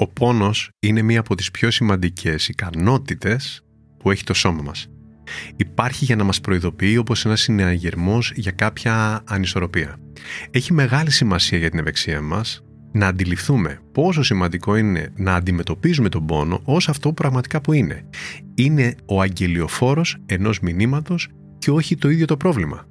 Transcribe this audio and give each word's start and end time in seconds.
Ο 0.00 0.06
πόνος 0.06 0.70
είναι 0.80 1.02
μία 1.02 1.20
από 1.20 1.34
τις 1.34 1.50
πιο 1.50 1.70
σημαντικές 1.70 2.48
ικανότητες 2.48 3.62
που 3.98 4.10
έχει 4.10 4.24
το 4.24 4.34
σώμα 4.34 4.62
μας. 4.62 4.86
Υπάρχει 5.56 6.04
για 6.04 6.16
να 6.16 6.24
μας 6.24 6.40
προειδοποιεί 6.40 6.96
όπως 6.98 7.24
ένας 7.24 7.40
συναγερμός 7.40 8.32
για 8.34 8.50
κάποια 8.50 9.22
ανισορροπία. 9.26 9.96
Έχει 10.50 10.72
μεγάλη 10.72 11.10
σημασία 11.10 11.58
για 11.58 11.70
την 11.70 11.78
ευεξία 11.78 12.20
μας 12.20 12.62
να 12.92 13.06
αντιληφθούμε 13.06 13.80
πόσο 13.92 14.22
σημαντικό 14.22 14.76
είναι 14.76 15.12
να 15.16 15.34
αντιμετωπίζουμε 15.34 16.08
τον 16.08 16.26
πόνο 16.26 16.60
ως 16.64 16.88
αυτό 16.88 17.12
πραγματικά 17.12 17.60
που 17.60 17.72
είναι. 17.72 18.08
Είναι 18.54 18.94
ο 19.06 19.20
αγγελιοφόρος 19.20 20.16
ενός 20.26 20.60
μηνύματος 20.60 21.28
και 21.58 21.70
όχι 21.70 21.96
το 21.96 22.10
ίδιο 22.10 22.26
το 22.26 22.36
πρόβλημα. 22.36 22.86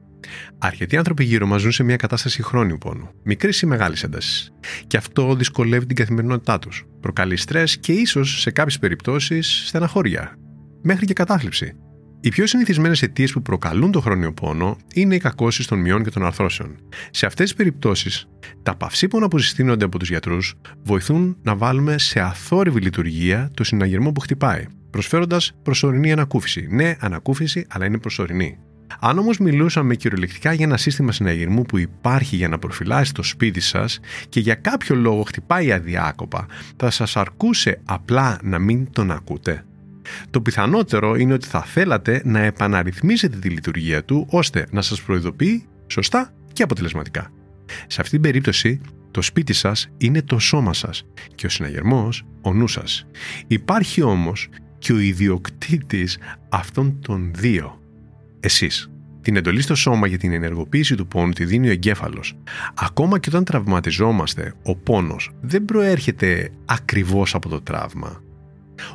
Αρκετοί 0.57 0.97
άνθρωποι 0.97 1.23
γύρω 1.23 1.45
μας 1.45 1.61
ζουν 1.61 1.71
σε 1.71 1.83
μια 1.83 1.95
κατάσταση 1.95 2.43
χρόνιου 2.43 2.77
πόνου, 2.77 3.09
μικρής 3.23 3.61
ή 3.61 3.65
μεγάλης 3.65 4.03
έντασης. 4.03 4.51
Και 4.87 4.97
αυτό 4.97 5.35
δυσκολεύει 5.35 5.85
την 5.85 5.95
καθημερινότητά 5.95 6.59
τους. 6.59 6.85
Προκαλεί 7.01 7.37
στρες 7.37 7.77
και 7.77 7.91
ίσως 7.91 8.39
σε 8.41 8.51
κάποιες 8.51 8.79
περιπτώσεις 8.79 9.63
στεναχώρια, 9.67 10.35
μέχρι 10.81 11.05
και 11.05 11.13
κατάθλιψη. 11.13 11.75
Οι 12.21 12.29
πιο 12.29 12.47
συνηθισμένες 12.47 13.01
αιτίες 13.01 13.31
που 13.31 13.41
προκαλούν 13.41 13.91
το 13.91 14.01
χρόνιο 14.01 14.33
πόνο 14.33 14.77
είναι 14.93 15.15
οι 15.15 15.17
κακώσει 15.17 15.67
των 15.67 15.79
μειών 15.79 16.03
και 16.03 16.09
των 16.09 16.25
αρθρώσεων. 16.25 16.75
Σε 17.11 17.25
αυτές 17.25 17.45
τις 17.45 17.55
περιπτώσεις, 17.55 18.27
τα 18.63 18.75
παυσίπονα 18.75 19.27
που 19.27 19.37
συστήνονται 19.37 19.85
από 19.85 19.99
τους 19.99 20.09
γιατρούς 20.09 20.55
βοηθούν 20.83 21.37
να 21.41 21.55
βάλουμε 21.55 21.97
σε 21.97 22.19
αθόρυβη 22.19 22.79
λειτουργία 22.79 23.51
το 23.53 23.63
συναγερμό 23.63 24.11
που 24.11 24.19
χτυπάει, 24.19 24.65
προσφέροντας 24.89 25.51
προσωρινή 25.63 26.11
ανακούφιση. 26.11 26.67
Ναι, 26.69 26.95
ανακούφιση, 26.99 27.65
αλλά 27.69 27.85
είναι 27.85 27.97
προσωρινή. 27.97 28.57
Αν 28.99 29.17
όμως 29.17 29.37
μιλούσαμε 29.37 29.95
κυριολεκτικά 29.95 30.53
για 30.53 30.65
ένα 30.65 30.77
σύστημα 30.77 31.11
συναγερμού 31.11 31.61
που 31.61 31.77
υπάρχει 31.77 32.35
για 32.35 32.47
να 32.47 32.59
προφυλάσει 32.59 33.13
το 33.13 33.23
σπίτι 33.23 33.59
σας 33.59 33.99
και 34.29 34.39
για 34.39 34.55
κάποιο 34.55 34.95
λόγο 34.95 35.23
χτυπάει 35.23 35.71
αδιάκοπα, 35.71 36.45
θα 36.77 36.89
σας 36.89 37.17
αρκούσε 37.17 37.81
απλά 37.85 38.39
να 38.43 38.59
μην 38.59 38.91
τον 38.91 39.11
ακούτε; 39.11 39.65
Το 40.29 40.41
πιθανότερο 40.41 41.15
είναι 41.15 41.33
ότι 41.33 41.47
θα 41.47 41.61
θέλατε 41.61 42.21
να 42.25 42.39
επαναρρυθμίσετε 42.39 43.37
τη 43.37 43.49
λειτουργία 43.49 44.03
του 44.03 44.27
ώστε 44.29 44.67
να 44.71 44.81
σας 44.81 45.01
προειδοποιεί 45.01 45.65
σωστά 45.87 46.33
και 46.53 46.63
αποτελεσματικά. 46.63 47.31
Σε 47.65 48.01
αυτήν 48.01 48.09
την 48.09 48.21
περίπτωση 48.21 48.81
το 49.11 49.21
σπίτι 49.21 49.53
σας 49.53 49.89
είναι 49.97 50.21
το 50.21 50.39
σώμα 50.39 50.73
σας 50.73 51.05
και 51.35 51.45
ο 51.45 51.49
συναγερμός 51.49 52.25
ο 52.41 52.53
νους 52.53 52.71
σας. 52.71 53.07
Υπάρχει 53.47 54.01
όμως 54.01 54.49
και 54.77 54.93
ο 54.93 54.99
ιδιοκτήτης 54.99 56.17
αυτών 56.49 56.99
των 57.01 57.31
δύο 57.35 57.79
εσείς. 58.39 58.91
Την 59.21 59.35
εντολή 59.35 59.61
στο 59.61 59.75
σώμα 59.75 60.07
για 60.07 60.17
την 60.17 60.31
ενεργοποίηση 60.31 60.95
του 60.95 61.07
πόνου 61.07 61.31
τη 61.31 61.45
δίνει 61.45 61.67
ο 61.67 61.71
εγκέφαλος. 61.71 62.37
Ακόμα 62.73 63.19
και 63.19 63.29
όταν 63.29 63.43
τραυματιζόμαστε, 63.43 64.53
ο 64.63 64.75
πόνος 64.75 65.31
δεν 65.41 65.65
προέρχεται 65.65 66.49
ακριβώς 66.65 67.35
από 67.35 67.49
το 67.49 67.61
τραύμα. 67.61 68.21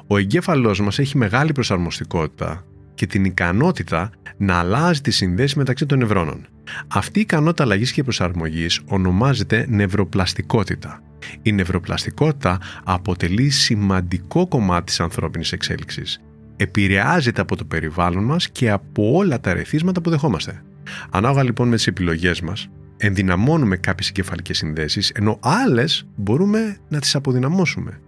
Ο 0.06 0.16
εγκέφαλός 0.16 0.80
μας 0.80 0.98
έχει 0.98 1.16
μεγάλη 1.16 1.52
προσαρμοστικότητα 1.52 2.64
και 2.94 3.06
την 3.06 3.24
ικανότητα 3.24 4.10
να 4.36 4.54
αλλάζει 4.54 5.00
τη 5.00 5.10
συνδέση 5.10 5.58
μεταξύ 5.58 5.86
των 5.86 5.98
νευρώνων. 5.98 6.46
Αυτή 6.88 7.18
η 7.18 7.22
ικανότητα 7.22 7.62
αλλαγής 7.62 7.92
και 7.92 8.02
προσαρμογής 8.02 8.80
ονομάζεται 8.86 9.66
νευροπλαστικότητα. 9.68 11.02
Η 11.42 11.52
νευροπλαστικότητα 11.52 12.58
αποτελεί 12.84 13.50
σημαντικό 13.50 14.48
κομμάτι 14.48 14.84
της 14.84 15.00
ανθρώπινης 15.00 15.52
εξέλιξης 15.52 16.20
επηρεάζεται 16.56 17.40
από 17.40 17.56
το 17.56 17.64
περιβάλλον 17.64 18.24
μας 18.24 18.50
και 18.50 18.70
από 18.70 19.16
όλα 19.16 19.40
τα 19.40 19.52
ρεθίσματα 19.52 20.00
που 20.00 20.10
δεχόμαστε. 20.10 20.62
Ανάλογα 21.10 21.42
λοιπόν 21.42 21.68
με 21.68 21.76
τις 21.76 21.86
επιλογές 21.86 22.40
μας, 22.40 22.68
ενδυναμώνουμε 22.96 23.76
κάποιες 23.76 24.08
εγκεφαλικές 24.08 24.56
συνδέσεις, 24.56 25.10
ενώ 25.10 25.38
άλλες 25.42 26.06
μπορούμε 26.16 26.76
να 26.88 26.98
τις 26.98 27.14
αποδυναμώσουμε. 27.14 28.00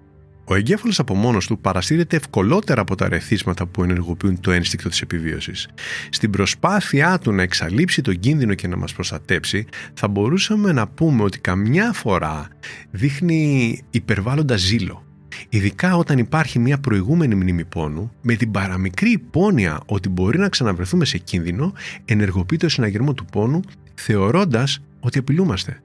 Ο 0.46 0.54
εγκέφαλος 0.54 0.98
από 0.98 1.14
μόνος 1.14 1.46
του 1.46 1.58
παραστήρεται 1.58 2.16
ευκολότερα 2.16 2.80
από 2.80 2.94
τα 2.94 3.08
ρεθίσματα 3.08 3.66
που 3.66 3.82
ενεργοποιούν 3.82 4.40
το 4.40 4.50
ένστικτο 4.50 4.88
της 4.88 5.00
επιβίωσης. 5.00 5.68
Στην 6.10 6.30
προσπάθειά 6.30 7.18
του 7.18 7.32
να 7.32 7.42
εξαλείψει 7.42 8.02
τον 8.02 8.18
κίνδυνο 8.18 8.54
και 8.54 8.68
να 8.68 8.76
μας 8.76 8.92
προστατέψει, 8.92 9.66
θα 9.94 10.08
μπορούσαμε 10.08 10.72
να 10.72 10.86
πούμε 10.86 11.22
ότι 11.22 11.38
καμιά 11.38 11.92
φορά 11.92 12.48
δείχνει 12.90 13.82
υπερβάλλοντα 13.90 14.56
ζήλο 14.56 15.03
Ειδικά 15.48 15.96
όταν 15.96 16.18
υπάρχει 16.18 16.58
μια 16.58 16.78
προηγούμενη 16.78 17.34
μνήμη 17.34 17.64
πόνου, 17.64 18.12
με 18.22 18.34
την 18.34 18.50
παραμικρή 18.50 19.10
υπόνοια 19.10 19.80
ότι 19.86 20.08
μπορεί 20.08 20.38
να 20.38 20.48
ξαναβρεθούμε 20.48 21.04
σε 21.04 21.18
κίνδυνο, 21.18 21.72
ενεργοποιεί 22.04 22.58
το 22.58 22.68
συναγερμό 22.68 23.14
του 23.14 23.24
πόνου, 23.24 23.60
θεωρώντας 23.94 24.82
ότι 25.00 25.18
απειλούμαστε. 25.18 25.82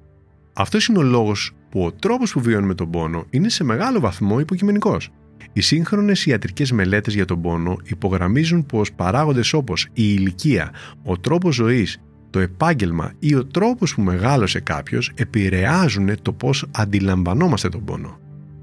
Αυτός 0.54 0.86
είναι 0.86 0.98
ο 0.98 1.02
λόγος 1.02 1.52
που 1.70 1.84
ο 1.84 1.92
τρόπος 1.92 2.32
που 2.32 2.42
βιώνουμε 2.42 2.74
τον 2.76 2.90
πόνο 2.90 3.26
είναι 3.30 3.50
σε 3.50 3.64
μεγάλο 3.64 4.00
βαθμό 4.00 4.40
υποκειμενικός. 4.40 5.10
Οι 5.54 5.62
σύγχρονες 5.62 6.26
ιατρικές 6.26 6.72
μελέτες 6.72 7.14
για 7.14 7.26
τον 7.26 7.42
πόνο 7.42 7.78
υπογραμμίζουν 7.84 8.66
πως 8.66 8.92
παράγοντες 8.92 9.54
όπως 9.54 9.84
η 9.84 9.92
ηλικία, 9.94 10.72
ο 11.04 11.18
τρόπος 11.18 11.56
ζωής, 11.56 12.02
το 12.30 12.40
επάγγελμα 12.40 13.14
ή 13.20 13.36
ο 13.36 13.46
τρόπος 13.46 13.96
που 13.96 14.02
μεγάλωσε 14.02 14.60
κάποιος 14.60 15.12
επηρεάζουν 15.16 16.22
το 16.22 16.34
πώ 16.34 16.50
αντιλαμβανόμαστε 16.72 17.70
τον 17.70 17.84
πόνο. 17.84 18.20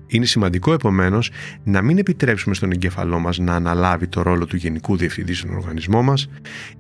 Είναι 0.07 0.25
σημαντικό 0.25 0.73
επομένως 0.73 1.31
να 1.65 1.83
μην 1.83 1.99
επιτρέψουμε 1.99 2.55
στον 2.55 2.71
εγκέφαλό 2.73 3.19
μας 3.19 3.39
να 3.39 3.55
αναλάβει 3.55 4.07
το 4.07 4.23
ρόλο 4.23 4.47
του 4.47 4.57
Γενικού 4.57 4.97
Διευθυντή 4.97 5.35
στον 5.35 5.55
οργανισμό 5.55 6.03
μας 6.03 6.29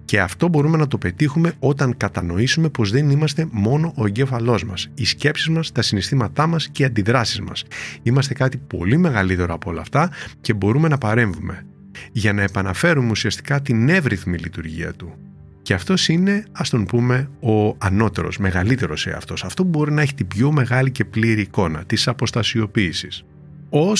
και 0.04 0.20
αυτό 0.20 0.48
μπορούμε 0.48 0.76
να 0.76 0.86
το 0.86 0.98
πετύχουμε 0.98 1.52
όταν 1.58 1.96
κατανοήσουμε 1.96 2.68
πως 2.68 2.90
δεν 2.90 3.10
είμαστε 3.10 3.48
μόνο 3.50 3.92
ο 3.96 4.06
εγκέφαλός 4.06 4.64
μας, 4.64 4.90
οι 4.94 5.04
σκέψεις 5.04 5.48
μας, 5.48 5.72
τα 5.72 5.82
συναισθήματά 5.82 6.46
μας 6.46 6.68
και 6.68 6.82
οι 6.82 6.86
αντιδράσεις 6.86 7.40
μας. 7.40 7.64
Είμαστε 8.02 8.34
κάτι 8.34 8.56
πολύ 8.56 8.96
μεγαλύτερο 8.96 9.54
από 9.54 9.70
όλα 9.70 9.80
αυτά 9.80 10.10
και 10.40 10.54
μπορούμε 10.54 10.88
να 10.88 10.98
παρέμβουμε 10.98 11.66
για 12.12 12.32
να 12.32 12.42
επαναφέρουμε 12.42 13.10
ουσιαστικά 13.10 13.60
την 13.60 13.88
εύρυθμη 13.88 14.38
λειτουργία 14.38 14.92
του. 14.92 15.25
Και 15.66 15.74
αυτός 15.74 16.08
είναι, 16.08 16.44
ας 16.52 16.70
τον 16.70 16.84
πούμε, 16.84 17.30
ο 17.40 17.76
ανώτερος, 17.78 18.38
μεγαλύτερος 18.38 19.00
σε 19.00 19.10
αυτό. 19.10 19.34
Αυτό 19.42 19.62
που 19.62 19.68
μπορεί 19.68 19.92
να 19.92 20.02
έχει 20.02 20.14
την 20.14 20.26
πιο 20.26 20.52
μεγάλη 20.52 20.90
και 20.90 21.04
πλήρη 21.04 21.40
εικόνα 21.40 21.84
της 21.84 22.08
αποστασιοποίησης. 22.08 23.24
Ω 23.70 23.92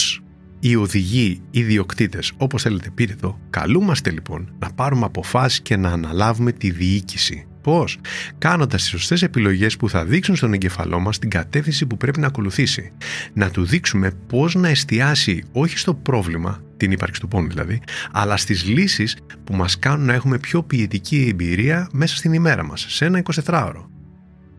οι 0.60 0.76
οδηγοί, 0.76 1.40
οι 1.50 1.62
διοκτήτε, 1.62 2.18
όπως 2.36 2.62
θέλετε 2.62 2.90
πείτε 2.94 3.14
το, 3.20 3.38
καλούμαστε 3.50 4.10
λοιπόν 4.10 4.52
να 4.58 4.72
πάρουμε 4.72 5.04
αποφάσεις 5.04 5.60
και 5.60 5.76
να 5.76 5.90
αναλάβουμε 5.90 6.52
τη 6.52 6.70
διοίκηση. 6.70 7.46
Πώς; 7.62 7.98
Κάνοντας 8.38 8.80
τις 8.80 8.90
σωστές 8.90 9.22
επιλογές 9.22 9.76
που 9.76 9.88
θα 9.88 10.04
δείξουν 10.04 10.36
στον 10.36 10.52
εγκεφαλό 10.52 10.98
μας 10.98 11.18
την 11.18 11.30
κατεύθυνση 11.30 11.86
που 11.86 11.96
πρέπει 11.96 12.20
να 12.20 12.26
ακολουθήσει. 12.26 12.92
Να 13.32 13.50
του 13.50 13.64
δείξουμε 13.64 14.10
πώς 14.26 14.54
να 14.54 14.68
εστιάσει 14.68 15.42
όχι 15.52 15.78
στο 15.78 15.94
πρόβλημα, 15.94 16.60
την 16.76 16.90
ύπαρξη 16.90 17.20
του 17.20 17.28
πόνου 17.28 17.48
δηλαδή, 17.48 17.80
αλλά 18.12 18.36
στις 18.36 18.64
λύσεις 18.64 19.16
που 19.44 19.54
μας 19.54 19.78
κάνουν 19.78 20.06
να 20.06 20.12
έχουμε 20.12 20.38
πιο 20.38 20.62
ποιητική 20.62 21.26
εμπειρία 21.30 21.88
μέσα 21.92 22.16
στην 22.16 22.32
ημέρα 22.32 22.64
μας, 22.64 22.86
σε 22.88 23.04
ένα 23.04 23.22
24ωρο. 23.44 23.86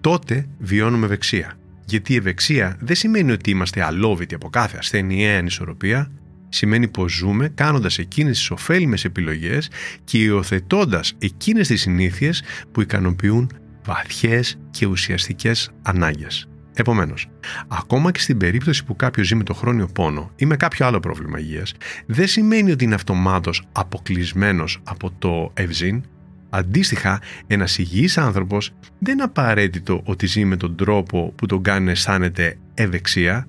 Τότε 0.02 0.48
βιώνουμε 0.58 1.06
ευεξία. 1.06 1.54
Γιατί 1.86 2.14
η 2.14 2.16
ευεξία 2.16 2.78
δεν 2.80 2.96
σημαίνει 2.96 3.32
ότι 3.32 3.50
είμαστε 3.50 3.84
αλόβητοι 3.84 4.36
από 4.36 4.50
κάθε 4.50 4.78
ασθενή 4.78 5.36
ανισορροπία, 5.36 6.12
σημαίνει 6.50 6.88
πως 6.88 7.14
ζούμε 7.14 7.50
κάνοντας 7.50 7.98
εκείνες 7.98 8.38
τις 8.38 8.52
ωφέλιμες 8.52 9.06
επιλογές 9.06 9.70
και 10.04 10.18
υιοθετώντας 10.18 11.14
εκείνες 11.20 11.68
τις 11.68 11.82
συνήθειες 11.82 12.44
που 12.72 12.82
ικανοποιούν 12.82 13.52
βαθιές 13.86 14.60
και 14.72 14.86
ουσιαστικές 14.86 15.72
ανάγκες. 15.82 16.48
Επομένως, 16.80 17.28
ακόμα 17.68 18.12
και 18.12 18.20
στην 18.20 18.38
περίπτωση 18.38 18.86
που 18.86 18.96
κάποιος 18.96 19.28
ζει 19.28 19.36
με 19.36 19.44
το 19.44 19.54
χρόνιο 19.54 19.88
πόνο 19.88 20.32
ή 20.36 20.46
με 20.46 20.56
κάποιο 20.56 20.86
άλλο 20.86 21.00
πρόβλημα 21.00 21.40
υγείας, 21.40 21.74
δεν 22.06 22.28
σημαίνει 22.28 22.72
ότι 22.72 22.84
είναι 22.84 22.96
αυτομάτως 22.96 23.64
αποκλεισμένος 23.72 24.80
από 24.84 25.12
το 25.20 25.52
ευζήν. 25.54 26.04
Αντίστοιχα, 26.50 27.22
ένας 27.48 27.78
υγιής 27.78 28.18
άνθρωπος 28.18 28.72
δεν 29.00 29.14
είναι 29.14 29.24
απαραίτητο 29.24 30.02
ότι 30.06 30.28
ζει 30.28 30.46
με 30.46 30.56
τον 30.56 30.76
τρόπο 30.76 31.34
που 31.36 31.46
τον 31.46 31.62
κάνει 31.62 31.86
να 31.86 31.92
αισθάνεται 31.92 32.58
ευεξία. 32.74 33.48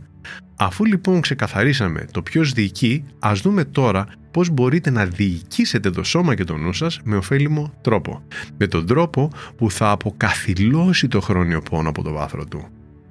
Αφού 0.56 0.84
λοιπόν 0.84 1.20
ξεκαθαρίσαμε 1.20 2.04
το 2.10 2.22
ποιος 2.22 2.52
διοικεί, 2.52 3.04
ας 3.18 3.40
δούμε 3.40 3.64
τώρα 3.64 4.06
πώς 4.30 4.50
μπορείτε 4.50 4.90
να 4.90 5.04
διοικήσετε 5.04 5.90
το 5.90 6.02
σώμα 6.02 6.34
και 6.34 6.44
το 6.44 6.56
νου 6.56 6.72
σας 6.72 7.00
με 7.04 7.16
ωφέλιμο 7.16 7.72
τρόπο. 7.80 8.22
Με 8.58 8.66
τον 8.66 8.86
τρόπο 8.86 9.30
που 9.56 9.70
θα 9.70 9.90
αποκαθιλώσει 9.90 11.08
το 11.08 11.20
χρόνιο 11.20 11.60
πόνο 11.60 11.88
από 11.88 12.02
το 12.02 12.12
βάθρο 12.12 12.44
του 12.44 12.68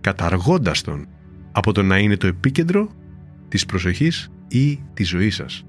καταργώντας 0.07 0.81
τον, 0.81 1.07
από 1.51 1.71
το 1.71 1.83
να 1.83 1.97
είναι 1.97 2.17
το 2.17 2.27
επίκεντρο 2.27 2.91
της 3.47 3.65
προσοχής 3.65 4.31
ή 4.47 4.79
της 4.93 5.07
ζωής 5.09 5.35
σας. 5.35 5.65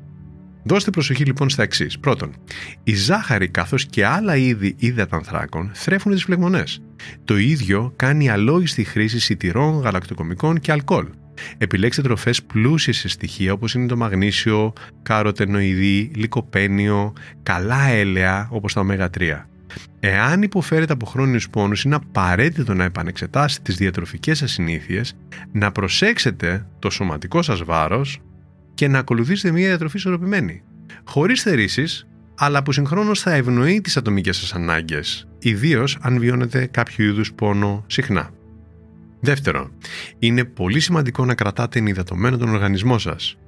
Δώστε 0.62 0.90
προσοχή 0.90 1.25
λοιπόν 1.25 1.49
στα 1.49 1.62
εξής. 1.62 1.99
Πρώτον, 1.99 2.35
η 2.82 2.94
ζάχαρη 2.94 3.49
καθώς 3.49 3.87
και 3.87 4.06
άλλα 4.06 4.37
είδη 4.37 4.75
υδατανθράκων 4.79 5.70
θρέφουν 5.75 6.12
τις 6.12 6.23
φλεγμονές. 6.23 6.82
Το 7.25 7.37
ίδιο 7.37 7.93
κάνει 7.96 8.25
η 8.25 8.29
αλόγιστη 8.29 8.85
χρήση 8.85 9.20
σιτηρών, 9.20 9.81
γαλακτοκομικών 9.81 10.61
και 10.61 10.73
αλκοόλ. 10.73 11.06
Επιλέξτε 11.58 12.02
τροφές 12.02 12.43
πλούσιες 12.43 12.96
σε 12.96 13.08
στοιχεία 13.08 13.52
όπως 13.52 13.75
είναι 13.75 13.87
το 13.87 13.96
μαγνήσιο, 13.96 14.73
καροτενοειδή, 15.02 16.11
λικοπένιο, 16.14 17.12
καλά 17.43 17.88
έλαια 17.88 18.49
όπως 18.50 18.73
τα 18.73 18.87
ω3. 18.88 19.49
Εάν 20.00 20.43
υποφέρετε 20.43 20.93
από 20.93 21.06
χρόνιους 21.06 21.50
πόνους 21.50 21.82
είναι 21.82 21.94
απαραίτητο 21.94 22.75
να 22.75 22.85
επανεξετάσετε 22.85 23.62
τις 23.62 23.76
διατροφικές 23.76 24.38
σας 24.38 24.50
συνήθειες, 24.50 25.17
να 25.53 25.73
προσέξετε 25.73 26.67
το 26.79 26.91
σωματικό 26.91 27.43
σας 27.43 27.62
βάρος 27.65 28.20
και 28.75 28.88
να 28.88 28.99
ακολουθήσετε 28.99 29.53
μια 29.53 29.67
διατροφή 29.67 29.97
ισορροπημένη. 29.97 30.62
Χωρίς 31.05 31.43
θερήσεις, 31.43 32.06
αλλά 32.35 32.62
που 32.62 32.73
συγχρόνως 32.73 33.20
θα 33.20 33.32
ευνοεί 33.32 33.81
τις 33.81 33.97
ατομικές 33.97 34.37
σας 34.37 34.55
ανάγκες, 34.55 35.29
ιδίως 35.38 35.99
αν 36.00 36.19
βιώνετε 36.19 36.67
κάποιο 36.67 37.05
είδους 37.05 37.32
πόνο 37.32 37.85
συχνά. 37.87 38.31
Δεύτερον, 39.20 39.73
είναι 40.19 40.44
πολύ 40.44 40.81
σημαντικό 40.81 41.25
να 41.25 41.35
κρατάτε 41.35 41.79
ενυδατωμένο 41.79 42.37
τον 42.37 42.49
οργανισμό 42.49 42.99
σας. 42.99 43.38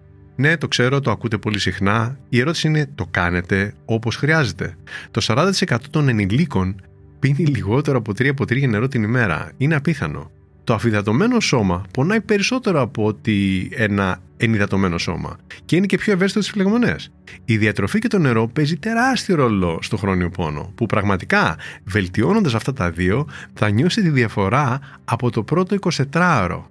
Ναι, 0.41 0.57
το 0.57 0.69
ξέρω, 0.69 1.01
το 1.01 1.11
ακούτε 1.11 1.39
πολύ 1.39 1.59
συχνά. 1.59 2.19
Η 2.29 2.41
ερώτηση 2.41 2.69
είναι 2.69 2.91
το 2.95 3.07
κάνετε 3.11 3.75
όπως 3.85 4.17
χρειάζεται. 4.17 4.77
Το 5.11 5.21
40% 5.27 5.77
των 5.91 6.09
ενηλίκων 6.09 6.81
πίνει 7.19 7.45
λιγότερο 7.45 7.99
από 7.99 8.13
3 8.13 8.35
ποτήρια 8.37 8.69
νερό 8.69 8.89
την 8.89 9.03
ημέρα. 9.03 9.53
Είναι 9.57 9.75
απίθανο. 9.75 10.31
Το 10.65 10.75
αφυδατωμένο 10.75 11.41
σώμα 11.41 11.85
πονάει 11.93 12.21
περισσότερο 12.21 12.81
από 12.81 13.05
ότι 13.05 13.69
ένα 13.75 14.19
ενυδατωμένο 14.37 14.99
σώμα 14.99 15.37
και 15.65 15.77
είναι 15.77 15.87
και 15.87 15.97
πιο 15.97 16.13
ευαίσθητο 16.13 16.43
στις 16.43 16.55
φλεγμονέ. 16.55 16.97
Η 17.45 17.57
διατροφή 17.57 17.99
και 17.99 18.09
το 18.09 18.19
νερό 18.19 18.49
παίζει 18.49 18.77
τεράστιο 18.77 19.37
ρόλο 19.37 19.79
στο 19.83 19.97
χρόνιο 19.97 20.31
πόνο, 20.31 20.73
που 20.75 20.87
πραγματικά 20.87 21.57
βελτιώνοντας 21.85 22.55
αυτά 22.55 22.73
τα 22.73 22.91
δύο 22.91 23.29
θα 23.55 23.71
νιώσει 23.71 24.03
τη 24.03 24.11
διαφορά 24.11 24.81
από 25.05 25.31
το 25.31 25.43
πρώτο 25.43 25.77
24ωρο. 26.13 26.63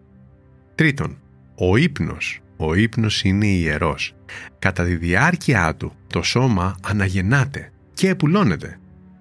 Τρίτον, 0.75 1.17
ο 1.55 1.77
ύπνος. 1.77 2.41
Ο 2.61 2.73
ύπνος 2.73 3.23
είναι 3.23 3.45
ιερός. 3.45 4.13
Κατά 4.59 4.85
τη 4.85 4.95
διάρκεια 4.95 5.75
του 5.75 5.93
το 6.07 6.21
σώμα 6.21 6.75
αναγεννάται 6.83 7.71
και 7.93 8.09
επουλώνεται. 8.09 8.79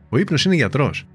Ο 0.09 0.19
ύπνος 0.19 0.45
είναι 0.45 0.55
γιατρός. 0.55 1.07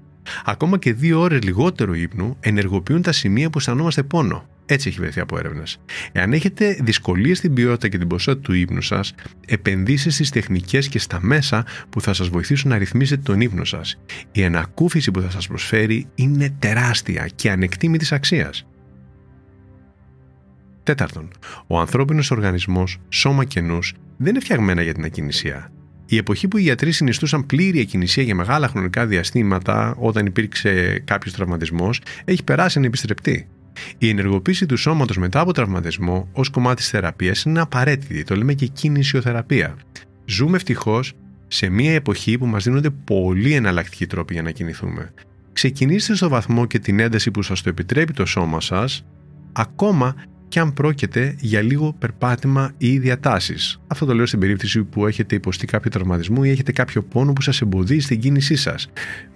Ακόμα 0.44 0.78
και 0.78 0.92
δύο 0.92 1.20
ώρες 1.20 1.42
λιγότερο 1.42 1.94
ύπνου 1.94 2.36
ενεργοποιούν 2.40 3.02
τα 3.02 3.12
σημεία 3.12 3.50
που 3.50 3.58
αισθανόμαστε 3.58 4.02
πόνο. 4.02 4.48
Έτσι 4.66 4.88
έχει 4.88 5.00
βρεθεί 5.00 5.20
από 5.20 5.38
έρευνες. 5.38 5.80
Εάν 6.12 6.32
έχετε 6.32 6.78
δυσκολίες 6.80 7.38
στην 7.38 7.54
ποιότητα 7.54 7.88
και 7.88 7.98
την 7.98 8.08
ποσότητα 8.08 8.42
του 8.42 8.52
ύπνου 8.52 8.82
σας, 8.82 9.14
επενδύστε 9.46 10.10
στις 10.10 10.30
τεχνικές 10.30 10.88
και 10.88 10.98
στα 10.98 11.18
μέσα 11.22 11.64
που 11.90 12.00
θα 12.00 12.12
σας 12.12 12.28
βοηθήσουν 12.28 12.70
να 12.70 12.78
ρυθμίσετε 12.78 13.22
τον 13.22 13.40
ύπνο 13.40 13.64
σας. 13.64 13.98
Η 14.32 14.44
ανακούφιση 14.44 15.10
που 15.10 15.20
θα 15.20 15.30
σας 15.30 15.46
προσφέρει 15.46 16.06
είναι 16.14 16.56
τεράστια 16.58 17.28
και 17.34 17.50
ανεκτήμητη 17.50 18.14
αξίας. 18.14 18.66
Τέταρτον, 20.84 21.28
ο 21.66 21.80
ανθρώπινος 21.80 22.30
οργανισμός, 22.30 22.98
σώμα 23.08 23.44
και 23.44 23.60
νους, 23.60 23.94
δεν 24.16 24.28
είναι 24.28 24.40
φτιαγμένα 24.40 24.82
για 24.82 24.94
την 24.94 25.04
ακινησία. 25.04 25.72
Η 26.06 26.16
εποχή 26.16 26.48
που 26.48 26.58
οι 26.58 26.62
γιατροί 26.62 26.92
συνιστούσαν 26.92 27.46
πλήρη 27.46 27.80
ακινησία 27.80 28.22
για 28.22 28.34
μεγάλα 28.34 28.68
χρονικά 28.68 29.06
διαστήματα 29.06 29.94
όταν 29.98 30.26
υπήρξε 30.26 31.02
κάποιος 31.04 31.34
τραυματισμός 31.34 32.00
έχει 32.24 32.44
περάσει 32.44 32.78
ανεπιστρεπτή. 32.78 33.46
Η 33.98 34.08
ενεργοποίηση 34.08 34.66
του 34.66 34.76
σώματος 34.76 35.16
μετά 35.16 35.40
από 35.40 35.52
τραυματισμό 35.52 36.28
ως 36.32 36.48
κομμάτι 36.48 36.76
της 36.76 36.88
θεραπείας 36.88 37.42
είναι 37.42 37.60
απαραίτητη, 37.60 38.24
το 38.24 38.36
λέμε 38.36 38.52
και 38.52 38.66
κινησιοθεραπεία. 38.66 39.76
Ζούμε 40.24 40.56
ευτυχώς 40.56 41.12
σε 41.46 41.68
μια 41.68 41.92
εποχή 41.92 42.38
που 42.38 42.46
μας 42.46 42.64
δίνονται 42.64 42.90
πολύ 42.90 43.52
εναλλακτικοί 43.52 44.06
τρόποι 44.06 44.32
για 44.32 44.42
να 44.42 44.50
κινηθούμε. 44.50 45.12
Ξεκινήστε 45.52 46.14
στο 46.14 46.28
βαθμό 46.28 46.66
και 46.66 46.78
την 46.78 47.00
ένταση 47.00 47.30
που 47.30 47.42
σας 47.42 47.62
το 47.62 47.68
επιτρέπει 47.68 48.12
το 48.12 48.24
σώμα 48.26 48.60
σας, 48.60 49.04
ακόμα 49.52 50.14
και 50.54 50.60
αν 50.60 50.72
πρόκειται 50.72 51.36
για 51.40 51.62
λίγο 51.62 51.92
περπάτημα 51.98 52.72
ή 52.78 52.98
διατάσεις. 52.98 53.80
Αυτό 53.86 54.06
το 54.06 54.14
λέω 54.14 54.26
στην 54.26 54.38
περίπτωση 54.38 54.82
που 54.82 55.06
έχετε 55.06 55.34
υποστεί 55.34 55.66
κάποιο 55.66 55.90
τραυματισμό 55.90 56.42
ή 56.44 56.50
έχετε 56.50 56.72
κάποιο 56.72 57.02
πόνο 57.02 57.32
που 57.32 57.40
σας 57.40 57.60
εμποδίζει 57.60 58.00
στην 58.00 58.20
κίνησή 58.20 58.56
σας. 58.56 58.88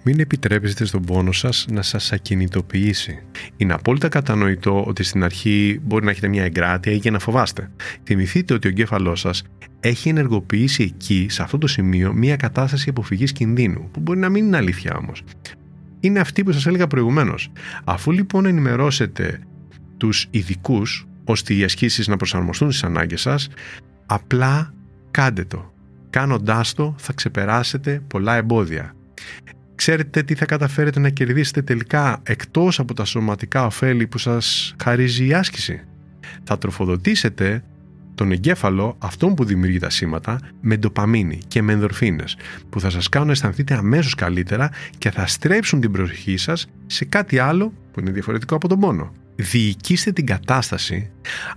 Μην 0.03 0.19
επιτρέπετε 0.19 0.85
στον 0.85 1.01
πόνο 1.01 1.31
σας 1.31 1.65
να 1.71 1.81
σας 1.81 2.11
ακινητοποιήσει. 2.11 3.19
Είναι 3.57 3.73
απόλυτα 3.73 4.07
κατανοητό 4.07 4.83
ότι 4.83 5.03
στην 5.03 5.23
αρχή 5.23 5.79
μπορεί 5.83 6.05
να 6.05 6.11
έχετε 6.11 6.27
μια 6.27 6.43
εγκράτεια 6.43 6.91
ή 6.91 6.99
και 6.99 7.11
να 7.11 7.19
φοβάστε. 7.19 7.71
Θυμηθείτε 8.03 8.53
ότι 8.53 8.67
ο 8.67 8.69
εγκέφαλός 8.69 9.19
σας 9.19 9.43
έχει 9.79 10.09
ενεργοποιήσει 10.09 10.83
εκεί, 10.83 11.25
σε 11.29 11.43
αυτό 11.43 11.57
το 11.57 11.67
σημείο, 11.67 12.13
μια 12.13 12.35
κατάσταση 12.35 12.89
αποφυγής 12.89 13.31
κινδύνου, 13.31 13.89
που 13.91 13.99
μπορεί 13.99 14.19
να 14.19 14.29
μην 14.29 14.45
είναι 14.45 14.57
αλήθεια 14.57 14.95
όμως. 14.97 15.23
Είναι 15.99 16.19
αυτή 16.19 16.43
που 16.43 16.51
σας 16.51 16.65
έλεγα 16.65 16.87
προηγουμένως. 16.87 17.51
Αφού 17.83 18.11
λοιπόν 18.11 18.45
ενημερώσετε 18.45 19.39
τους 19.97 20.27
ειδικούς 20.29 21.08
ώστε 21.29 21.53
οι 21.53 21.63
ασκήσεις 21.63 22.07
να 22.07 22.17
προσαρμοστούν 22.17 22.71
στις 22.71 22.83
ανάγκες 22.83 23.21
σας, 23.21 23.49
απλά 24.05 24.73
κάντε 25.11 25.45
το. 25.45 25.73
Κάνοντάς 26.09 26.73
το 26.73 26.95
θα 26.97 27.13
ξεπεράσετε 27.13 28.01
πολλά 28.07 28.35
εμπόδια. 28.35 28.95
Ξέρετε 29.75 30.23
τι 30.23 30.35
θα 30.35 30.45
καταφέρετε 30.45 30.99
να 30.99 31.09
κερδίσετε 31.09 31.61
τελικά 31.61 32.19
εκτός 32.23 32.79
από 32.79 32.93
τα 32.93 33.05
σωματικά 33.05 33.65
ωφέλη 33.65 34.07
που 34.07 34.17
σας 34.17 34.75
χαρίζει 34.83 35.27
η 35.27 35.33
άσκηση; 35.33 35.81
Θα 36.43 36.57
τροφοδοτήσετε 36.57 37.63
τον 38.15 38.31
εγκέφαλο, 38.31 38.95
αυτόν 38.99 39.33
που 39.33 39.43
δημιουργεί 39.43 39.79
τα 39.79 39.89
σήματα, 39.89 40.39
με 40.61 40.77
ντοπαμίνη 40.77 41.39
και 41.47 41.61
με 41.61 41.73
ενδορφίνες, 41.73 42.37
που 42.69 42.79
θα 42.79 42.89
σας 42.89 43.09
κάνουν 43.09 43.27
να 43.27 43.33
αισθανθείτε 43.33 43.73
αμέσως 43.73 44.15
καλύτερα 44.15 44.69
και 44.97 45.11
θα 45.11 45.27
στρέψουν 45.27 45.79
την 45.79 45.91
προσοχή 45.91 46.37
σας 46.37 46.67
σε 46.85 47.05
κάτι 47.05 47.39
άλλο 47.39 47.73
που 47.91 47.99
είναι 47.99 48.11
διαφορετικό 48.11 48.55
από 48.55 48.67
τον 48.67 48.79
πόνο 48.79 49.13
διοικήστε 49.41 50.11
την 50.11 50.25
κατάσταση 50.25 51.11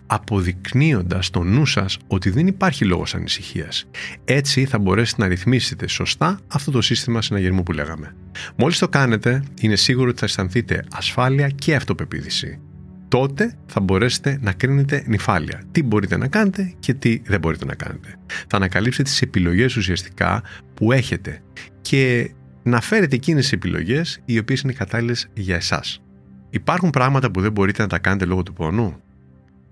αποδεικνύοντας 0.06 1.26
στο 1.26 1.43
νου 1.43 1.67
σας 1.67 1.99
ότι 2.06 2.31
δεν 2.31 2.46
υπάρχει 2.46 2.84
λόγος 2.84 3.14
ανησυχίας. 3.14 3.84
Έτσι 4.25 4.64
θα 4.64 4.79
μπορέσετε 4.79 5.23
να 5.23 5.29
ρυθμίσετε 5.29 5.88
σωστά 5.88 6.40
αυτό 6.46 6.70
το 6.70 6.81
σύστημα 6.81 7.23
συναγερμού 7.23 7.62
που 7.62 7.73
λέγαμε. 7.73 8.14
Μόλις 8.56 8.79
το 8.79 8.88
κάνετε, 8.88 9.43
είναι 9.61 9.76
σίγουρο 9.76 10.08
ότι 10.08 10.19
θα 10.19 10.25
αισθανθείτε 10.25 10.84
ασφάλεια 10.93 11.49
και 11.49 11.75
αυτοπεποίθηση. 11.75 12.61
Τότε 13.08 13.55
θα 13.67 13.81
μπορέσετε 13.81 14.38
να 14.40 14.52
κρίνετε 14.52 15.04
νυφάλια. 15.07 15.62
Τι 15.73 15.83
μπορείτε 15.83 16.16
να 16.16 16.28
κάνετε 16.28 16.75
και 16.78 16.95
τι 16.95 17.21
δεν 17.25 17.40
μπορείτε 17.40 17.64
να 17.64 17.75
κάνετε. 17.75 18.16
Θα 18.26 18.57
ανακαλύψετε 18.57 19.02
τις 19.02 19.23
επιλογές 19.23 19.76
ουσιαστικά 19.76 20.42
που 20.75 20.92
έχετε 20.92 21.42
και 21.80 22.30
να 22.62 22.80
φέρετε 22.80 23.14
εκείνες 23.14 23.42
τις 23.42 23.52
επιλογές 23.52 24.21
οι 24.25 24.38
οποίες 24.38 24.61
είναι 24.61 24.73
κατάλληλες 24.73 25.28
για 25.35 25.57
εσάς. 25.57 26.02
Υπάρχουν 26.54 26.90
πράγματα 26.90 27.30
που 27.30 27.40
δεν 27.40 27.52
μπορείτε 27.52 27.82
να 27.82 27.88
τα 27.88 27.99
κάνετε 27.99 28.25
λόγω 28.25 28.42
του 28.42 28.52
πόνου; 28.52 28.97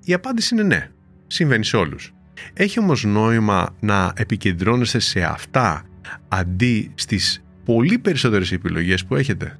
Η 0.05 0.13
απάντηση 0.13 0.55
είναι 0.55 0.63
ναι. 0.63 0.91
Συμβαίνει 1.27 1.65
σε 1.65 1.77
όλους. 1.77 2.15
Έχει 2.53 2.79
όμως 2.79 3.05
νόημα 3.05 3.75
να 3.81 4.13
επικεντρώνεστε 4.17 4.99
σε 4.99 5.23
αυτά 5.23 5.83
αντί 6.29 6.93
στις 6.95 7.45
πολύ 7.65 7.99
περισσότερες 7.99 8.53
επιλογές 8.53 9.05
που 9.05 9.17
έχετε; 9.17 9.59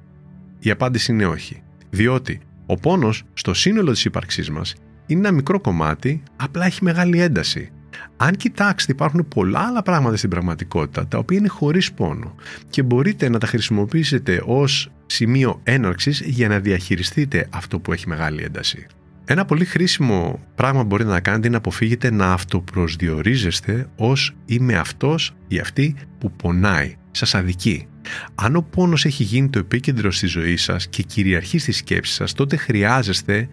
Η 0.59 0.69
απάντηση 0.69 1.11
είναι 1.11 1.25
όχι. 1.25 1.63
Διότι 1.89 2.41
ο 2.65 2.75
πόνος 2.75 3.23
στο 3.33 3.53
σύνολο 3.53 3.91
της 3.91 4.05
ύπαρξής 4.05 4.49
μας 4.49 4.75
είναι 5.05 5.27
ένα 5.27 5.31
μικρό 5.31 5.59
κομμάτι, 5.59 6.23
απλά 6.35 6.65
έχει 6.65 6.83
μεγάλη 6.83 7.21
ένταση. 7.21 7.71
Αν 8.17 8.35
κοιτάξετε, 8.35 8.91
υπάρχουν 8.91 9.27
πολλά 9.27 9.59
άλλα 9.59 9.81
πράγματα 9.81 10.17
στην 10.17 10.29
πραγματικότητα 10.29 11.07
τα 11.07 11.17
οποία 11.17 11.37
είναι 11.37 11.47
χωρίς 11.47 11.93
πόνο 11.93 12.35
και 12.69 12.83
μπορείτε 12.83 13.29
να 13.29 13.39
τα 13.39 13.47
χρησιμοποιήσετε 13.47 14.43
ως 14.45 14.91
σημείο 15.11 15.59
έναρξης 15.63 16.21
για 16.25 16.47
να 16.47 16.59
διαχειριστείτε 16.59 17.47
αυτό 17.49 17.79
που 17.79 17.93
έχει 17.93 18.07
μεγάλη 18.07 18.43
ένταση. 18.43 18.85
Ένα 19.25 19.45
πολύ 19.45 19.65
χρήσιμο 19.65 20.39
πράγμα 20.55 20.81
που 20.81 20.87
μπορείτε 20.87 21.09
να 21.09 21.19
κάνετε 21.19 21.47
είναι 21.47 21.55
να 21.55 21.57
αποφύγετε 21.57 22.11
να 22.11 22.33
αυτοπροσδιορίζεστε 22.33 23.89
ως 23.95 24.35
είμαι 24.45 24.77
αυτός 24.77 25.35
ή 25.47 25.59
αυτή 25.59 25.95
που 26.19 26.31
πονάει, 26.31 26.95
σας 27.11 27.35
αδικεί. 27.35 27.87
Αν 28.35 28.55
ο 28.55 28.61
πόνος 28.61 29.05
έχει 29.05 29.23
γίνει 29.23 29.49
το 29.49 29.59
επίκεντρο 29.59 30.11
στη 30.11 30.27
ζωή 30.27 30.57
σας 30.57 30.87
και 30.87 31.03
κυριαρχεί 31.03 31.57
στη 31.57 31.71
σκέψη 31.71 32.13
σας, 32.13 32.33
τότε 32.33 32.55
χρειάζεστε 32.55 33.49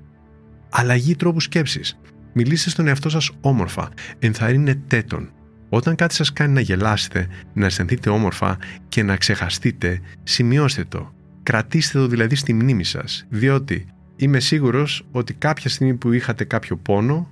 αλλαγή 0.71 1.17
τρόπου 1.17 1.41
σκέψης. 1.41 1.99
Μιλήστε 2.33 2.71
στον 2.71 2.87
εαυτό 2.87 3.09
σας 3.09 3.31
όμορφα, 3.41 3.89
ενθαρρύνετε 4.19 5.03
τον. 5.03 5.31
Όταν 5.69 5.95
κάτι 5.95 6.15
σας 6.15 6.33
κάνει 6.33 6.53
να 6.53 6.61
γελάσετε, 6.61 7.27
να 7.55 7.67
αισθανθείτε 7.67 8.11
όμορφα 8.11 8.59
και 8.89 9.03
να 9.03 9.17
ξεχαστείτε, 9.17 10.01
σημειώστε 10.23 10.85
το. 10.85 11.13
Κρατήστε 11.49 11.99
το 11.99 12.07
δηλαδή 12.07 12.35
στη 12.35 12.53
μνήμη 12.53 12.85
σας, 12.85 13.27
διότι 13.29 13.87
είμαι 14.17 14.41
σίγουρος 14.41 15.07
ότι 15.11 15.35
κάποια 15.35 15.71
στιγμή 15.71 15.95
που 15.95 16.13
είχατε 16.13 16.45
κάποιο 16.45 16.77
πόνο, 16.77 17.31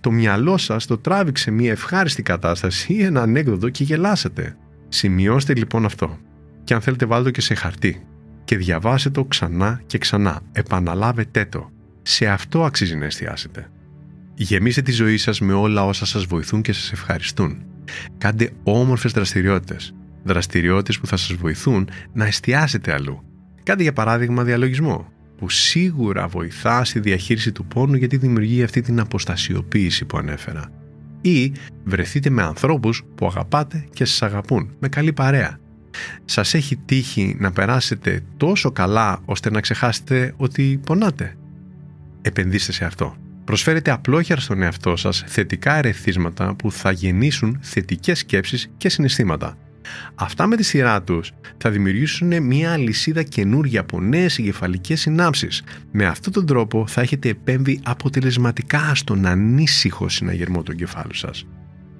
το 0.00 0.10
μυαλό 0.10 0.56
σας 0.56 0.86
το 0.86 0.98
τράβηξε 0.98 1.50
μια 1.50 1.70
ευχάριστη 1.70 2.22
κατάσταση 2.22 2.92
ή 2.92 3.02
ένα 3.02 3.22
ανέκδοτο 3.22 3.68
και 3.68 3.84
γελάσατε. 3.84 4.56
Σημειώστε 4.88 5.54
λοιπόν 5.54 5.84
αυτό. 5.84 6.18
Και 6.64 6.74
αν 6.74 6.80
θέλετε 6.80 7.06
βάλτε 7.06 7.24
το 7.24 7.30
και 7.30 7.40
σε 7.40 7.54
χαρτί 7.54 8.06
και 8.44 8.56
διαβάστε 8.56 9.10
το 9.10 9.24
ξανά 9.24 9.82
και 9.86 9.98
ξανά. 9.98 10.40
Επαναλάβετε 10.52 11.44
το. 11.44 11.70
σε 12.02 12.26
αυτό 12.26 12.64
αξίζει 12.64 12.96
να 12.96 13.04
εστιάσετε. 13.04 13.70
Γεμίστε 14.34 14.82
τη 14.82 14.92
ζωή 14.92 15.16
σας 15.16 15.40
με 15.40 15.52
όλα 15.52 15.84
όσα 15.84 16.06
σας 16.06 16.24
βοηθούν 16.24 16.62
και 16.62 16.72
σας 16.72 16.92
ευχαριστούν. 16.92 17.62
Κάντε 18.18 18.50
όμορφες 18.62 19.12
δραστηριότητες. 19.12 19.94
Δραστηριότητες 20.24 20.98
που 20.98 21.06
θα 21.06 21.16
σας 21.16 21.32
βοηθούν 21.32 21.88
να 22.12 22.26
εστιάσετε 22.26 22.92
αλλού. 22.92 23.22
Κάντε 23.68 23.82
για 23.82 23.92
παράδειγμα 23.92 24.44
διαλογισμό, 24.44 25.12
που 25.38 25.48
σίγουρα 25.48 26.28
βοηθά 26.28 26.84
στη 26.84 27.00
διαχείριση 27.00 27.52
του 27.52 27.64
πόνου 27.64 27.94
γιατί 27.94 28.16
δημιουργεί 28.16 28.62
αυτή 28.62 28.80
την 28.80 29.00
αποστασιοποίηση 29.00 30.04
που 30.04 30.18
ανέφερα. 30.18 30.70
Ή 31.20 31.52
βρεθείτε 31.84 32.30
με 32.30 32.42
ανθρώπους 32.42 33.02
που 33.14 33.26
αγαπάτε 33.26 33.84
και 33.92 34.04
σας 34.04 34.22
αγαπούν, 34.22 34.76
με 34.78 34.88
καλή 34.88 35.12
παρέα. 35.12 35.58
Σας 36.24 36.54
έχει 36.54 36.76
τύχει 36.76 37.36
να 37.38 37.52
περάσετε 37.52 38.20
τόσο 38.36 38.70
καλά 38.70 39.20
ώστε 39.24 39.50
να 39.50 39.60
ξεχάσετε 39.60 40.34
ότι 40.36 40.80
πονάτε. 40.86 41.36
Επενδύστε 42.22 42.72
σε 42.72 42.84
αυτό. 42.84 43.16
Προσφέρετε 43.44 43.90
απλόχερα 43.90 44.40
στον 44.40 44.62
εαυτό 44.62 44.96
σας 44.96 45.24
θετικά 45.26 45.74
ερεθίσματα 45.74 46.54
που 46.54 46.72
θα 46.72 46.90
γεννήσουν 46.90 47.58
θετικές 47.62 48.18
σκέψεις 48.18 48.70
και 48.76 48.88
συναισθήματα. 48.88 49.56
Αυτά 50.14 50.46
με 50.46 50.56
τη 50.56 50.62
σειρά 50.62 51.02
τους 51.02 51.32
θα 51.58 51.70
δημιουργήσουν 51.70 52.42
μια 52.42 52.72
αλυσίδα 52.72 53.22
καινούργια 53.22 53.80
από 53.80 54.00
νέες 54.00 54.38
εγκεφαλικές 54.38 55.00
συνάψεις. 55.00 55.62
Με 55.92 56.06
αυτόν 56.06 56.32
τον 56.32 56.46
τρόπο 56.46 56.86
θα 56.86 57.00
έχετε 57.00 57.28
επέμβει 57.28 57.80
αποτελεσματικά 57.84 58.94
στον 58.94 59.26
ανήσυχο 59.26 60.08
συναγερμό 60.08 60.62
του 60.62 60.72
εγκεφάλου 60.72 61.14
σας. 61.14 61.46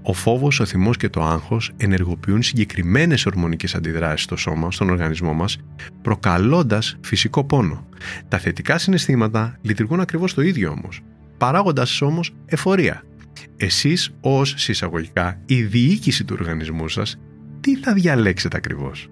Ο 0.03 0.13
φόβος, 0.13 0.61
ο 0.61 0.65
θυμός 0.65 0.97
και 0.97 1.09
το 1.09 1.23
άγχος 1.23 1.73
ενεργοποιούν 1.77 2.43
συγκεκριμένες 2.43 3.27
ορμονικές 3.27 3.75
αντιδράσεις 3.75 4.23
στο 4.25 4.37
σώμα, 4.37 4.71
στον 4.71 4.91
οργανισμό 4.91 5.33
μας, 5.33 5.59
προκαλώντας 6.03 6.97
φυσικό 7.01 7.45
πόνο. 7.45 7.89
Τα 8.29 8.39
θετικά 8.39 8.79
συναισθήματα 8.79 9.59
λειτουργούν 9.63 10.01
ακριβώς 10.01 10.35
το 10.35 10.43
ίδιο 10.43 10.71
όμως, 10.71 11.01
παράγοντας 11.39 12.03
όμως 12.03 12.35
εφορία. 12.47 13.03
Εσείς, 13.57 14.11
ως 14.21 14.55
συσσαγωγικά 14.57 15.41
η 15.47 15.63
διοίκηση 15.63 16.25
του 16.25 16.37
οργανισμού 16.39 16.89
σας, 16.89 17.19
τι 17.61 17.77
θα 17.77 17.93
διαλέξετε 17.93 18.57
ακριβώς; 18.57 19.11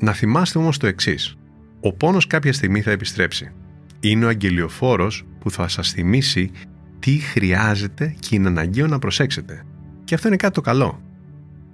Να 0.00 0.12
θυμάστε 0.12 0.58
όμως 0.58 0.78
το 0.78 0.86
εξής. 0.86 1.36
Ο 1.80 1.92
πόνος 1.92 2.26
κάποια 2.26 2.52
στιγμή 2.52 2.80
θα 2.80 2.90
επιστρέψει. 2.90 3.52
Είναι 4.00 4.24
ο 4.24 4.28
αγγελιοφόρος 4.28 5.24
που 5.38 5.50
θα 5.50 5.68
σας 5.68 5.90
θυμίσει 5.90 6.50
τι 6.98 7.18
χρειάζεται 7.18 8.14
και 8.18 8.34
είναι 8.34 8.48
αναγκαίο 8.48 8.86
να 8.86 8.98
προσέξετε. 8.98 9.62
Και 10.04 10.14
αυτό 10.14 10.28
είναι 10.28 10.36
κάτι 10.36 10.54
το 10.54 10.60
καλό. 10.60 11.02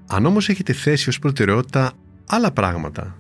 Αν 0.07 0.27
όμως 0.27 0.49
έχετε 0.49 0.73
θέσει 0.73 1.09
ως 1.09 1.19
προτεραιότητα 1.19 1.93
άλλα 2.27 2.53
πράγματα, 2.53 3.17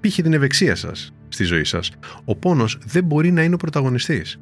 π.χ. 0.00 0.14
την 0.14 0.32
ευεξία 0.32 0.74
σας 0.74 1.14
στη 1.28 1.44
ζωή 1.44 1.64
σας, 1.64 1.90
ο 2.24 2.36
πόνος 2.36 2.78
δεν 2.84 3.04
μπορεί 3.04 3.30
να 3.32 3.42
είναι 3.42 3.54
ο 3.54 3.56
πρωταγωνιστής. 3.56 4.40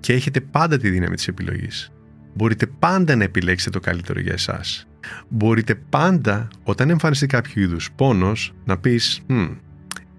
Και 0.00 0.12
έχετε 0.12 0.40
πάντα 0.40 0.78
τη 0.78 0.90
δύναμη 0.90 1.14
της 1.14 1.28
επιλογής. 1.28 1.90
Μπορείτε 2.34 2.66
πάντα 2.66 3.16
να 3.16 3.24
επιλέξετε 3.24 3.70
το 3.70 3.80
καλύτερο 3.80 4.20
για 4.20 4.32
εσάς 4.32 4.86
μπορείτε 5.28 5.74
πάντα 5.74 6.48
όταν 6.62 6.90
εμφανιστεί 6.90 7.26
κάποιο 7.26 7.62
είδους 7.62 7.90
πόνος 7.96 8.52
να 8.64 8.78
πεις 8.78 9.20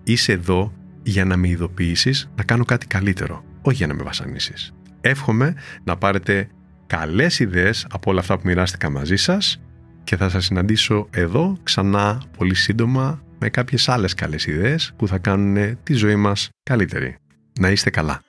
είσαι 0.03 0.31
εδώ 0.31 0.73
για 1.03 1.25
να 1.25 1.37
με 1.37 1.47
ειδοποιήσεις 1.47 2.29
να 2.35 2.43
κάνω 2.43 2.65
κάτι 2.65 2.87
καλύτερο, 2.87 3.43
όχι 3.61 3.77
για 3.77 3.87
να 3.87 3.93
με 3.93 4.03
βασανίσεις. 4.03 4.73
Εύχομαι 5.01 5.55
να 5.83 5.97
πάρετε 5.97 6.49
καλές 6.87 7.39
ιδέες 7.39 7.87
από 7.89 8.11
όλα 8.11 8.19
αυτά 8.19 8.35
που 8.35 8.41
μοιράστηκα 8.45 8.89
μαζί 8.89 9.15
σας 9.15 9.61
και 10.03 10.15
θα 10.15 10.29
σας 10.29 10.45
συναντήσω 10.45 11.07
εδώ 11.11 11.57
ξανά 11.63 12.21
πολύ 12.37 12.55
σύντομα 12.55 13.21
με 13.39 13.49
κάποιες 13.49 13.89
άλλες 13.89 14.13
καλές 14.13 14.45
ιδέες 14.45 14.93
που 14.95 15.07
θα 15.07 15.17
κάνουν 15.17 15.77
τη 15.83 15.93
ζωή 15.93 16.15
μας 16.15 16.49
καλύτερη. 16.63 17.15
Να 17.59 17.69
είστε 17.69 17.89
καλά. 17.89 18.21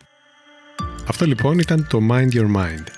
Αυτό 1.08 1.26
λοιπόν 1.26 1.58
ήταν 1.58 1.86
το 1.88 2.00
Mind 2.10 2.30
Your 2.32 2.54
Mind 2.56 2.97